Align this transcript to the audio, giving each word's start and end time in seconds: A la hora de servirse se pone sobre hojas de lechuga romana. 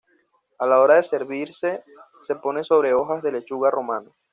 A 0.57 0.65
la 0.65 0.79
hora 0.79 0.95
de 0.95 1.03
servirse 1.03 1.83
se 2.23 2.33
pone 2.37 2.63
sobre 2.63 2.91
hojas 2.95 3.21
de 3.21 3.31
lechuga 3.33 3.69
romana. 3.69 4.09